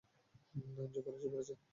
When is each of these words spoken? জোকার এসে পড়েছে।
জোকার 0.93 1.13
এসে 1.15 1.27
পড়েছে। 1.31 1.53